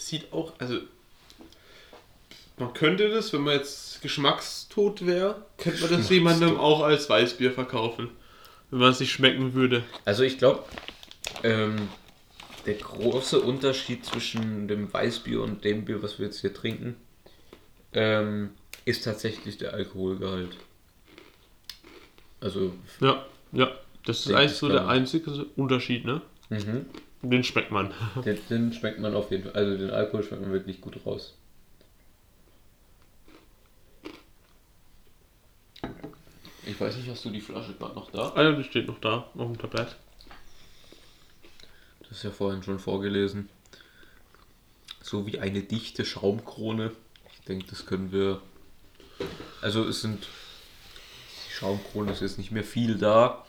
[0.07, 0.79] Sieht auch, also
[2.59, 7.51] man könnte das, wenn man jetzt geschmackstot wäre, könnte man das jemandem auch als Weißbier
[7.51, 8.11] verkaufen,
[8.71, 9.83] wenn man es nicht schmecken würde.
[10.05, 10.63] Also ich glaube,
[11.43, 11.89] ähm,
[12.67, 16.95] der große Unterschied zwischen dem Weißbier und dem Bier, was wir jetzt hier trinken,
[17.93, 18.51] ähm,
[18.85, 20.57] ist tatsächlich der Alkoholgehalt.
[22.39, 23.73] Also, Ja, ja,
[24.05, 26.23] das ist eigentlich ich so der einzige Unterschied, ne?
[26.49, 26.87] mhm.
[27.23, 27.93] Den schmeckt man.
[28.25, 31.35] den, den schmeckt man auf jeden Fall, also den Alkohol schmeckt man wirklich gut raus.
[36.67, 38.31] Ich weiß nicht, hast du die Flasche gerade noch da?
[38.31, 39.97] Also, die steht noch da, auf dem Tablett.
[42.01, 43.49] Das ist ja vorhin schon vorgelesen.
[45.01, 46.91] So wie eine dichte Schaumkrone.
[47.33, 48.43] Ich denke, das können wir.
[49.63, 50.27] Also es sind.
[51.49, 53.47] Die Schaumkrone ist jetzt nicht mehr viel da,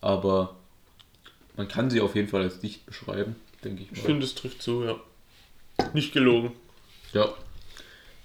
[0.00, 0.56] aber
[1.60, 3.98] man kann sie auf jeden Fall als dicht beschreiben, denke ich mal.
[3.98, 4.98] Ich finde, es trifft zu, ja.
[5.92, 6.52] Nicht gelogen.
[7.12, 7.34] ja.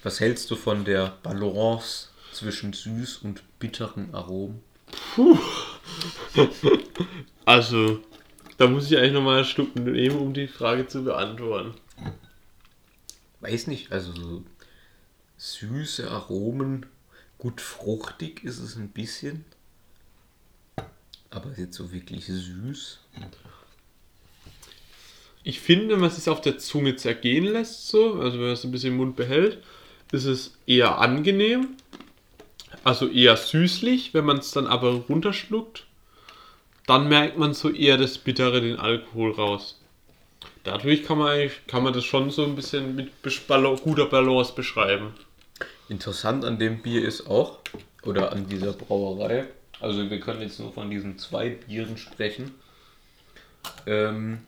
[0.04, 4.62] Was hältst du von der Balance zwischen süß und bitteren Aromen?
[7.44, 8.00] Also,
[8.58, 11.74] da muss ich eigentlich nochmal eine Stunde nehmen, um die Frage zu beantworten.
[13.42, 14.44] Weiß nicht, also so
[15.38, 16.86] süße Aromen,
[17.38, 19.44] gut fruchtig ist es ein bisschen.
[21.36, 23.00] Aber jetzt so wirklich süß.
[25.44, 28.64] Ich finde, wenn man es auf der Zunge zergehen lässt, so, also wenn man es
[28.64, 29.62] ein bisschen im Mund behält,
[30.14, 31.76] ist es eher angenehm.
[32.86, 35.86] Also eher süßlich, wenn man es dann aber runterschluckt,
[36.88, 39.82] dann merkt man so eher das Bittere, den Alkohol raus.
[40.64, 43.12] Dadurch kann man, kann man das schon so ein bisschen mit
[43.84, 45.14] guter Balance beschreiben.
[45.90, 47.60] Interessant an dem Bier ist auch,
[48.04, 49.48] oder an dieser Brauerei,
[49.80, 52.54] also wir können jetzt nur von diesen zwei Bieren sprechen.
[53.86, 54.40] Ähm,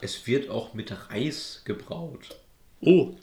[0.00, 2.36] es wird auch mit Reis gebraut.
[2.80, 3.14] Oh,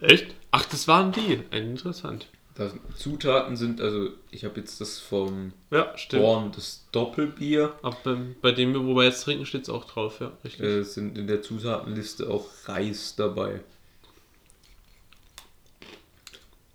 [0.00, 0.34] echt?
[0.50, 1.40] Ach, das waren die.
[1.50, 2.26] Interessant.
[2.54, 6.22] Das Zutaten sind, also ich habe jetzt das vom Ja, stimmt.
[6.22, 7.78] Born, das Doppelbier.
[7.82, 10.66] Aber beim- bei dem, wo wir jetzt trinken, steht es auch drauf, ja, richtig.
[10.66, 13.60] Äh, sind in der Zutatenliste auch Reis dabei.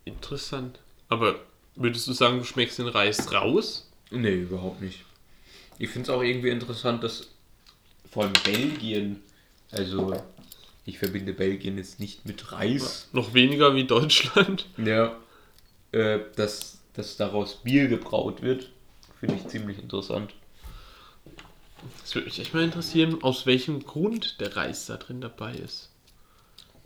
[0.06, 0.80] Interessant.
[1.10, 1.36] Aber
[1.76, 3.90] würdest du sagen, du schmeckst den Reis raus?
[4.12, 5.04] Nee, überhaupt nicht.
[5.80, 7.30] Ich finde es auch irgendwie interessant, dass
[8.10, 9.22] vor allem Belgien,
[9.72, 10.14] also
[10.86, 14.68] ich verbinde Belgien jetzt nicht mit Reis, Noch weniger wie Deutschland?
[14.78, 15.18] ja,
[15.92, 18.70] äh, dass, dass daraus Bier gebraut wird.
[19.20, 20.34] Finde ich ziemlich interessant.
[22.02, 25.90] Das würde mich echt mal interessieren, aus welchem Grund der Reis da drin dabei ist.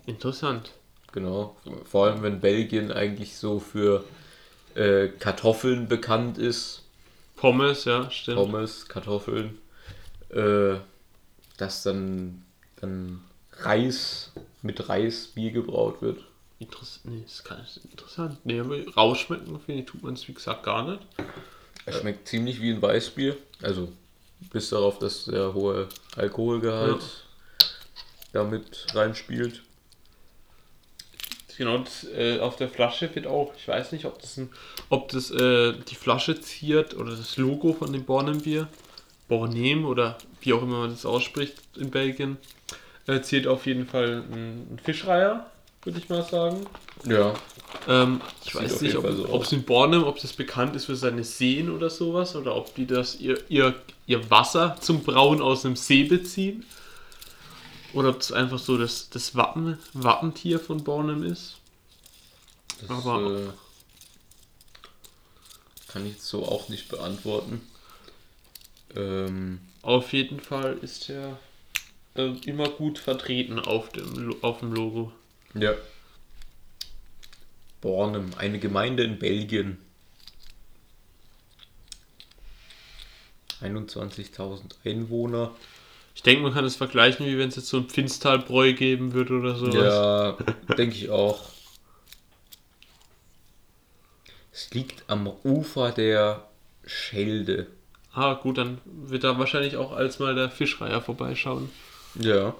[0.06, 0.72] Interessant.
[1.12, 1.58] Genau.
[1.86, 4.04] Vor allem, wenn Belgien eigentlich so für
[4.78, 6.84] äh, Kartoffeln bekannt ist.
[7.36, 8.38] Pommes, ja, stimmt.
[8.38, 9.58] Pommes, Kartoffeln,
[10.30, 10.76] äh,
[11.58, 12.44] dass dann,
[12.82, 16.24] dann Reis mit Reis Bier gebraut wird.
[16.60, 18.40] Interess nee, ist gar nicht interessant.
[18.44, 21.02] Nee, aber rausschmecken, finde ich, tut man es wie gesagt gar nicht.
[21.86, 23.38] Es schmeckt ziemlich wie ein Weißbier.
[23.62, 23.92] Also
[24.52, 27.02] bis darauf, dass der hohe Alkoholgehalt
[28.34, 29.62] damit reinspielt.
[31.58, 34.50] Genau, das, äh, auf der Flasche wird auch, ich weiß nicht, ob das, ein,
[34.90, 38.68] ob das äh, die Flasche ziert oder das Logo von dem Bornenbier,
[39.28, 42.38] Bornem oder wie auch immer man das ausspricht in Belgien,
[43.08, 45.48] äh, ziert auf jeden Fall ein, ein Fischreiher,
[45.84, 46.68] würde ich mal sagen.
[47.06, 47.34] Ja.
[47.88, 50.96] Ähm, ich weiß nicht, ob, so ob es in Bornem, ob das bekannt ist für
[50.96, 53.74] seine Seen oder sowas, oder ob die das ihr, ihr,
[54.06, 56.66] ihr Wasser zum Brauen aus einem See beziehen.
[57.94, 61.58] Oder ob es einfach so das, das Wappen, Wappentier von Bornem ist.
[62.82, 63.50] Das Aber- äh,
[65.88, 67.62] kann ich so auch nicht beantworten.
[68.96, 71.40] Ähm, Auf jeden Fall ist er
[72.16, 75.12] äh, immer gut vertreten auf dem, auf dem Logo.
[75.54, 75.74] ja.
[77.80, 79.78] Bornem, eine Gemeinde in Belgien.
[83.62, 85.56] 21.000 Einwohner.
[86.18, 89.36] Ich denke, man kann es vergleichen, wie wenn es jetzt so ein Pfinstalbräu geben würde
[89.36, 89.76] oder sowas.
[89.76, 90.32] Ja,
[90.76, 91.52] denke ich auch.
[94.52, 96.48] Es liegt am Ufer der
[96.88, 97.68] Schelde.
[98.14, 101.70] Ah, gut, dann wird da wahrscheinlich auch als mal der Fischreiher vorbeischauen.
[102.16, 102.56] Ja.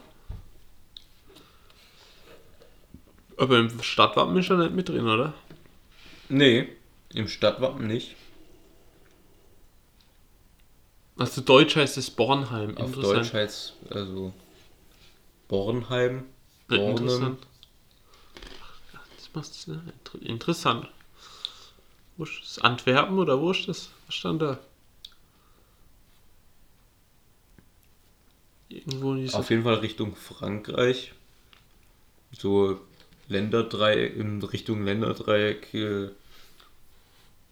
[3.38, 5.34] Aber im Stadtwappen ist er nicht mit drin, oder?
[6.30, 6.70] Nee,
[7.12, 8.16] im Stadtwappen nicht.
[11.18, 12.78] Also Deutsch heißt es Bornheim.
[12.78, 14.34] Auf Deutsch heißt also
[15.48, 16.26] Bornheim.
[16.68, 16.98] Bornem.
[16.98, 17.48] Interessant.
[19.16, 19.82] Das macht's, ne?
[19.86, 20.88] Inter- Interessant.
[22.18, 22.60] Wo ist das?
[22.60, 23.90] Antwerpen oder wo ist das?
[24.06, 24.60] Was stand da?
[28.70, 31.14] Irgendwo in Auf jeden Fall Richtung Frankreich.
[32.32, 32.82] So
[33.30, 35.74] Länderdreieck, in Richtung Länderdreieck.
[35.74, 36.10] Äh,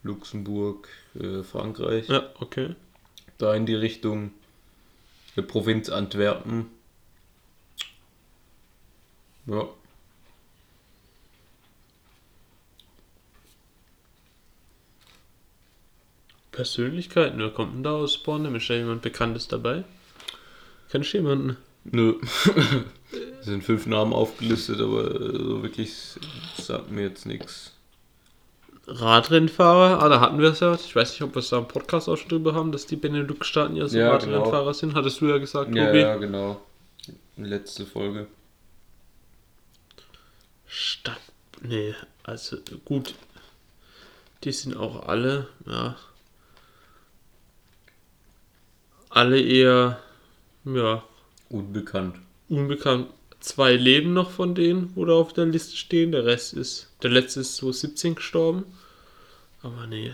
[0.03, 0.87] Luxemburg,
[1.19, 2.07] äh, Frankreich.
[2.09, 2.75] Ja, okay.
[3.37, 4.31] Da in die Richtung
[5.35, 6.67] der Provinz Antwerpen.
[9.47, 9.67] Ja.
[16.51, 18.55] Persönlichkeiten, wer kommt denn da aus Bornheim?
[18.55, 19.83] Ist da jemand Bekanntes dabei?
[20.89, 21.57] Kennst du jemanden?
[21.83, 22.15] Nö.
[23.39, 25.03] Es sind fünf Namen aufgelistet, aber
[25.37, 25.93] so wirklich
[26.57, 27.73] sagt mir jetzt nichts.
[28.87, 30.73] Radrennfahrer, ah, da hatten wir es ja.
[30.75, 32.95] Ich weiß nicht, ob wir es da im Podcast auch schon drüber haben, dass die
[32.95, 34.73] Benelux-Staaten ja so Ja, Radrennfahrer genau.
[34.73, 34.93] sind.
[34.95, 35.99] Hattest du ja gesagt, Ja, Tobi.
[35.99, 36.61] ja, genau.
[37.37, 38.27] Letzte Folge.
[40.67, 41.19] Stadt.
[41.61, 43.15] Nee, also gut.
[44.43, 45.95] Die sind auch alle, ja.
[49.09, 49.99] Alle eher,
[50.65, 51.03] ja,
[51.49, 52.17] Unbekannt.
[52.49, 53.07] unbekannt.
[53.45, 56.11] Zwei leben noch von denen, wo da auf der Liste stehen.
[56.11, 58.65] Der Rest ist, der letzte ist 2017 gestorben.
[59.61, 60.13] Aber nee.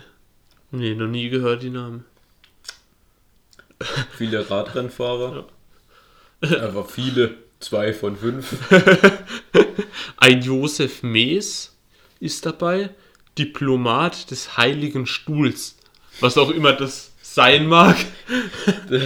[0.71, 2.03] Nee, noch nie gehört die Namen.
[4.17, 5.47] Viele Radrennfahrer.
[6.41, 7.37] Aber viele.
[7.61, 8.53] Zwei von fünf.
[10.17, 11.77] Ein Josef Mees
[12.19, 12.89] ist dabei,
[13.37, 15.77] Diplomat des Heiligen Stuhls.
[16.19, 17.95] Was auch immer das sein mag.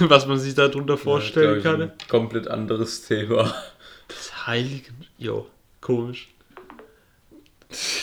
[0.00, 1.92] Was man sich darunter vorstellen Das glaub kann.
[2.08, 3.54] komplett anderes Thema.
[4.08, 5.06] Des Heiligen.
[5.18, 5.46] Jo,
[5.80, 6.28] komisch.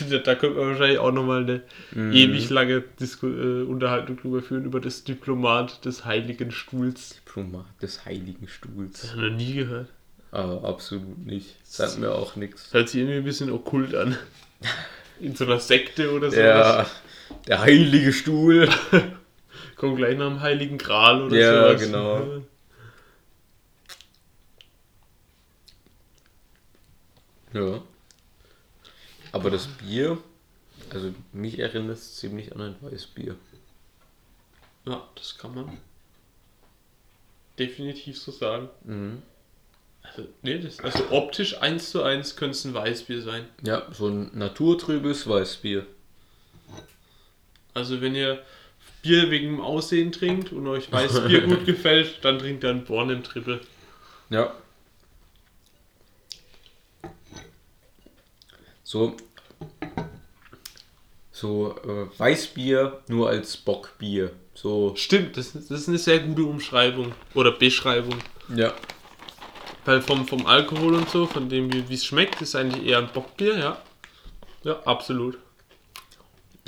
[0.09, 1.61] da könnte man wahrscheinlich auch nochmal eine
[2.13, 7.15] ewig lange Disku äh, Unterhaltung drüber führen, über das Diplomat des Heiligen Stuhls.
[7.25, 9.01] Diplomat des Heiligen Stuhls.
[9.01, 9.87] Das noch nie gehört.
[10.31, 11.55] Aber absolut nicht.
[11.63, 12.63] Sagt mir auch nichts.
[12.63, 14.17] Das hört sich irgendwie ein bisschen okkult an.
[15.19, 16.37] In so einer Sekte oder so.
[16.39, 16.87] Ja,
[17.47, 18.69] der Heilige Stuhl.
[19.75, 21.81] Kommt gleich nach dem Heiligen Gral oder Ja, sowas.
[21.81, 22.41] genau.
[27.53, 27.81] Ja.
[29.31, 30.17] Aber das Bier,
[30.89, 33.35] also mich erinnert es ziemlich an ein Weißbier.
[34.85, 35.77] Ja, das kann man
[37.57, 38.69] definitiv so sagen.
[38.83, 39.21] Mhm.
[40.01, 43.45] Also, nee, das, also optisch eins zu eins könnte es ein Weißbier sein.
[43.61, 45.85] Ja, so ein naturtrübes Weißbier.
[47.73, 48.43] Also wenn ihr
[49.01, 53.09] Bier wegen dem Aussehen trinkt und euch Weißbier gut gefällt, dann trinkt ihr ein Born
[53.09, 53.59] im Triple.
[54.29, 54.53] Ja.
[58.83, 59.15] So.
[61.31, 64.31] So äh, Weißbier nur als Bockbier.
[64.53, 64.93] So.
[64.95, 68.19] Stimmt, das, das ist eine sehr gute Umschreibung oder Beschreibung.
[68.55, 68.73] Ja.
[69.85, 72.99] Weil vom, vom Alkohol und so, von dem wie wie es schmeckt, ist eigentlich eher
[72.99, 73.81] ein Bockbier, ja.
[74.63, 75.37] Ja, absolut.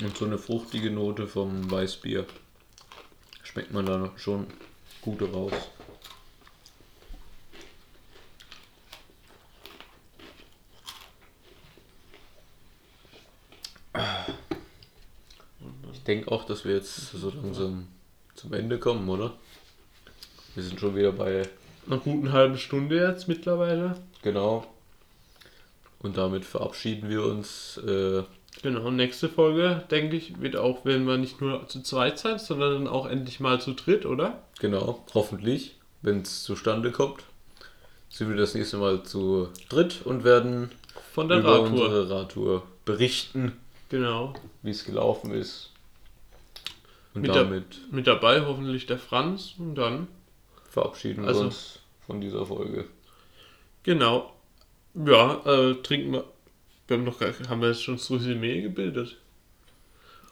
[0.01, 2.25] Und so eine fruchtige Note vom Weißbier.
[3.43, 4.47] Schmeckt man da noch schon
[5.01, 5.53] gut raus.
[15.93, 17.87] Ich denke auch, dass wir jetzt so langsam
[18.35, 19.33] zum Ende kommen, oder?
[20.53, 21.47] Wir sind schon wieder bei
[21.87, 23.95] Einer guten halben Stunde jetzt mittlerweile.
[24.21, 24.67] genau.
[25.99, 27.77] Und damit verabschieden wir uns.
[27.77, 28.23] Äh,
[28.61, 32.73] Genau, nächste Folge, denke ich, wird auch, wenn wir nicht nur zu zweit sein, sondern
[32.73, 34.41] dann auch endlich mal zu dritt, oder?
[34.59, 37.23] Genau, hoffentlich, wenn es zustande kommt,
[38.09, 40.71] sind wir das nächste Mal zu dritt und werden
[41.13, 41.69] Von der über Radtour.
[41.69, 43.53] unsere Radtour berichten,
[43.89, 44.33] Genau.
[44.63, 45.71] wie es gelaufen ist.
[47.13, 50.07] Und Mit damit Mit dabei hoffentlich der Franz und dann.
[50.69, 52.85] verabschieden wir Also- uns von dieser Folge.
[53.83, 54.33] Genau.
[54.95, 56.23] Ja, äh, trinken wir.
[56.87, 59.17] Wir haben noch gar, haben wir jetzt schon das Resümee gebildet?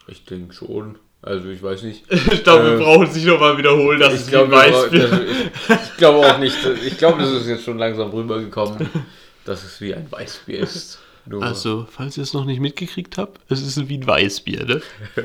[0.07, 0.97] Ich denke schon.
[1.21, 2.03] Also ich weiß nicht.
[2.11, 4.55] ich glaube, wir Äh, brauchen sich nochmal wiederholen, dass Ich es glaube,
[4.91, 6.57] ich, ich glaube auch nicht.
[6.85, 8.89] Ich glaube, das ist jetzt schon langsam rübergekommen,
[9.45, 10.99] dass es wie ein Weißbier ist.
[11.25, 14.81] Nur Also, falls ihr es noch nicht mitgekriegt habt, es ist wie ein Weißbier, ne?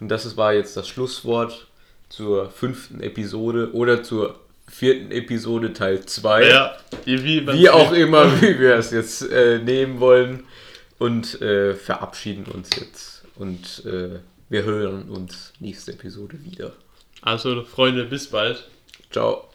[0.00, 1.66] Und das war jetzt das Schlusswort
[2.08, 4.38] zur fünften Episode oder zur
[4.68, 6.48] vierten Episode Teil 2.
[6.48, 10.44] Ja, wie, Wie auch immer, wie wir es jetzt äh, nehmen wollen.
[10.98, 13.22] Und äh, verabschieden uns jetzt.
[13.36, 16.72] Und äh, wir hören uns nächste Episode wieder.
[17.22, 18.68] Also, Freunde, bis bald.
[19.10, 19.48] Ciao.